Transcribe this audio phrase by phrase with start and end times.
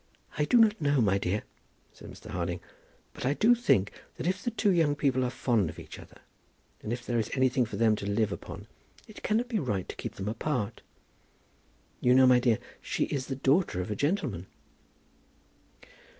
[0.35, 1.43] "I do not know, my dear,"
[1.93, 2.31] said Mr.
[2.31, 2.59] Harding;
[3.13, 6.21] "but I do think, that if the two young people are fond of each other,
[6.81, 8.65] and if there is anything for them to live upon,
[9.07, 10.81] it cannot be right to keep them apart.
[11.99, 14.47] You know, my dear, she is the daughter of a gentleman."